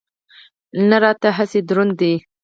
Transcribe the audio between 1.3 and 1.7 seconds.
هسې